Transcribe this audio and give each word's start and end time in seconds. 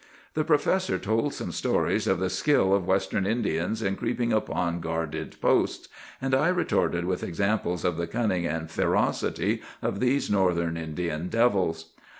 "The 0.33 0.43
professor 0.43 0.97
told 0.97 1.31
some 1.35 1.51
stories 1.51 2.07
of 2.07 2.17
the 2.17 2.31
skill 2.31 2.73
of 2.73 2.87
Western 2.87 3.27
Indians 3.27 3.83
in 3.83 3.95
creeping 3.95 4.33
upon 4.33 4.79
guarded 4.79 5.39
posts, 5.39 5.89
and 6.19 6.33
I 6.33 6.47
retorted 6.47 7.05
with 7.05 7.21
examples 7.21 7.85
of 7.85 7.97
the 7.97 8.07
cunning 8.07 8.47
and 8.47 8.67
ferocity 8.71 9.61
of 9.79 9.99
these 9.99 10.27
Northern 10.27 10.75
Indian 10.75 11.29
devils. 11.29 11.93